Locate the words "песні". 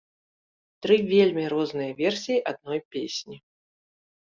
2.97-3.37